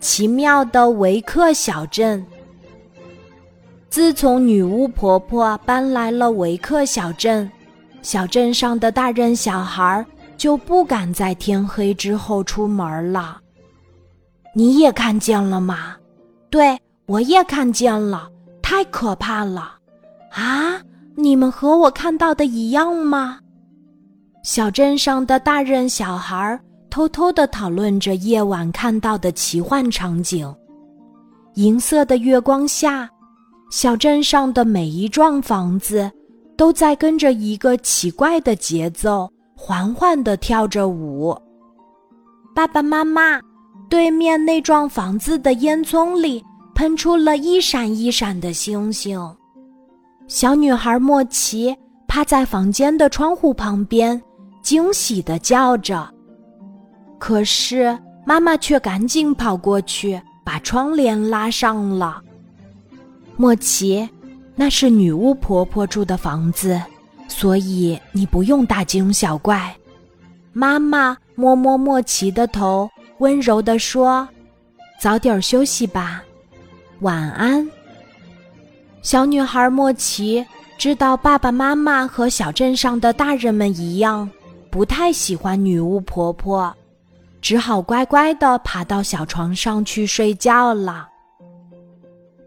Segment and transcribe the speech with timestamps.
[0.00, 2.24] 奇妙的维克小镇。
[3.90, 7.50] 自从女巫婆婆搬来了维克小镇，
[8.02, 10.04] 小镇上的大人小孩
[10.36, 13.40] 就不敢在天黑之后出门了。
[14.54, 15.96] 你也看见了吗？
[16.50, 18.30] 对，我也看见了，
[18.62, 19.76] 太可怕了！
[20.32, 20.80] 啊，
[21.16, 23.38] 你们和我看到的一样吗？
[24.42, 26.60] 小镇上的大人小孩
[26.90, 30.52] 偷偷的讨论着夜晚看到的奇幻场景。
[31.54, 33.08] 银色的月光下，
[33.70, 36.10] 小镇上的每一幢房子
[36.56, 41.36] 都在跟着一个奇怪的节奏，缓缓的跳着舞。
[42.54, 43.40] 爸爸妈妈，
[43.88, 49.20] 对面那幢房子的烟囱里喷出了一闪一闪的星星。
[50.26, 51.76] 小女孩莫奇
[52.06, 54.20] 趴在房间的窗户旁边。
[54.60, 56.12] 惊喜的叫着，
[57.18, 62.22] 可是妈妈却赶紧跑过去，把窗帘拉上了。
[63.36, 64.08] 莫奇，
[64.54, 66.80] 那是女巫婆婆住的房子，
[67.28, 69.74] 所以你不用大惊小怪。
[70.52, 74.28] 妈妈摸摸莫奇的头，温柔地说
[74.98, 76.22] ：“早点休息吧，
[77.00, 77.68] 晚安。”
[79.02, 80.44] 小女孩莫奇
[80.76, 84.28] 知道，爸爸妈妈和小镇上的大人们一样。
[84.70, 86.74] 不太喜欢女巫婆婆，
[87.40, 91.08] 只好乖乖的爬到小床上去睡觉了。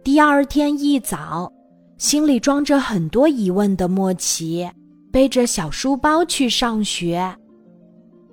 [0.04, 1.52] 第二天一早，
[1.98, 4.70] 心里装着很多疑问的莫奇
[5.12, 7.36] 背着小书包去上学。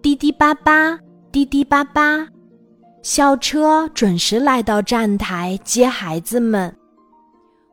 [0.00, 0.98] 滴滴叭叭，
[1.30, 2.26] 滴滴叭叭，
[3.02, 6.74] 校车准时来到站台接孩子们。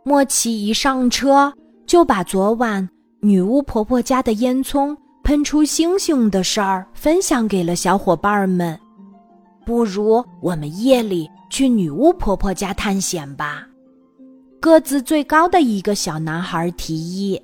[0.03, 1.51] 莫奇一上车，
[1.87, 2.87] 就把昨晚
[3.21, 4.95] 女巫婆婆家的烟囱。
[5.25, 8.79] 喷出星星的事儿分享给了小伙伴们，
[9.65, 13.67] 不如我们夜里去女巫婆婆家探险吧。
[14.59, 17.41] 个子最高的一个小男孩提议：“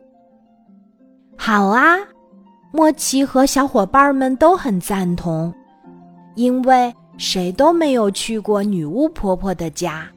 [1.36, 1.98] 好啊！”
[2.72, 5.52] 莫奇和小伙伴们都很赞同，
[6.36, 10.08] 因为谁都没有去过女巫婆婆的家。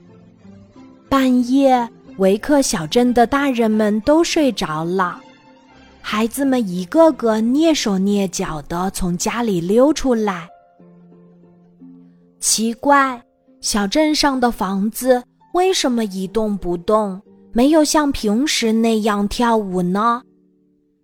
[1.08, 1.88] 半夜，
[2.18, 5.18] 维克小镇的大人们都睡着了。
[6.06, 10.46] 孩子们一个个蹑手蹑脚的从家里溜出来。
[12.38, 13.18] 奇怪，
[13.62, 17.18] 小镇上的房子为什么一动不动，
[17.52, 20.20] 没有像平时那样跳舞呢？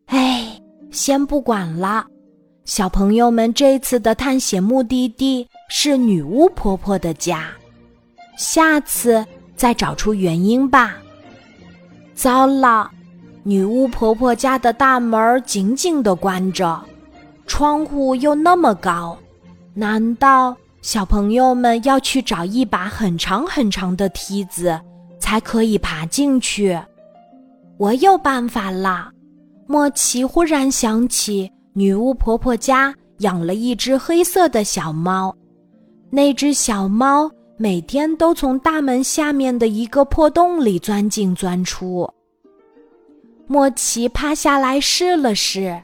[0.05, 0.61] 哎，
[0.91, 2.07] 先不管了。
[2.67, 7.51] 小朋友们这次的探险目的地是女巫婆婆的家，
[8.37, 9.25] 下次
[9.57, 10.99] 再找出原因吧。
[12.15, 12.91] 糟了！
[13.43, 16.79] 女巫婆婆家的大门紧紧地关着，
[17.47, 19.17] 窗户又那么高，
[19.75, 24.79] 难道小朋友们要去找一把很长很长的梯子
[25.19, 26.79] 才可以爬进去？
[27.79, 29.11] 我有办法啦！
[29.67, 35.35] 莫奇忽然想起，女巫婆婆家养了一只黑色的小猫，
[36.11, 42.07] 那只小猫每天都从大门下面的一个破洞里钻进钻出。
[43.53, 45.83] 莫奇趴下来试了试，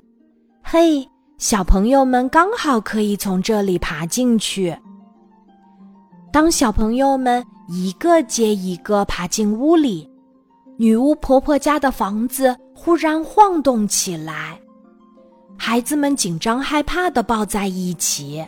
[0.62, 1.04] 嘿，
[1.36, 4.78] 小朋友们刚好可以从这里爬进去。
[6.30, 10.08] 当小朋友们一个接一个爬进屋里，
[10.76, 14.56] 女巫婆婆家的房子忽然晃动起来，
[15.58, 18.46] 孩子们紧张害怕的抱在一起。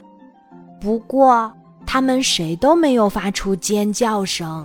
[0.81, 1.53] 不过，
[1.85, 4.65] 他们谁都没有发出尖叫声。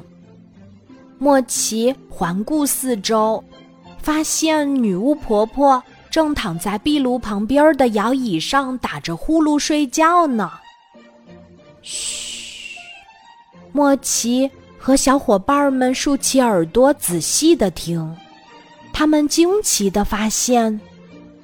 [1.18, 3.44] 莫奇环顾四周。
[4.04, 5.82] 发现女巫婆婆
[6.12, 10.52] 正躺在壁炉旁边的摇椅上打着呼噜睡觉呢。
[11.82, 12.78] 嘘，
[13.72, 18.14] 莫奇和小伙伴们竖起耳朵仔细的听，
[18.92, 20.78] 他们惊奇的发现，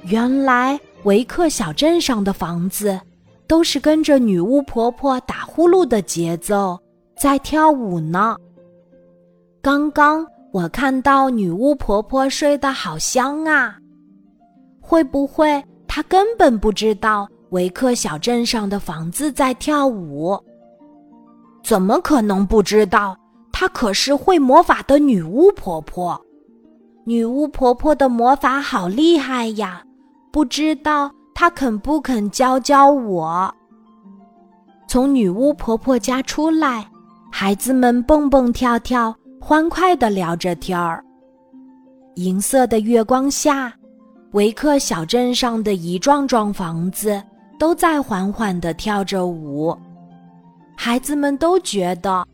[0.04, 3.00] 原来维克小镇上的房子
[3.48, 6.78] 都是跟着女巫婆婆打呼噜的节奏
[7.18, 8.36] 在跳舞呢。
[9.62, 10.28] 刚刚。
[10.52, 13.78] 我看到女巫婆婆睡得好香啊，
[14.82, 20.38] 会不会她根本不知道维克小镇上的房子在跳舞？
[21.64, 23.16] 怎么可能不知道？
[23.52, 26.20] 她可是会魔法的女巫婆婆。
[27.06, 29.84] 女巫婆婆的魔法好厉害呀！
[30.32, 33.54] 不知道她肯不肯教教我？
[34.88, 36.90] 从女巫婆婆家出来，
[37.32, 39.16] 孩子们蹦蹦跳跳。
[39.42, 41.04] 欢快地聊着天儿。
[42.16, 43.74] 银色的月光下，
[44.34, 47.22] 维克小镇上的一幢幢房子
[47.58, 49.76] 都在缓缓地跳着舞。
[50.76, 52.28] 孩子们都觉得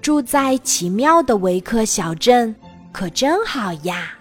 [0.00, 2.54] 住在奇妙的维克小镇
[2.92, 4.12] 可真好呀。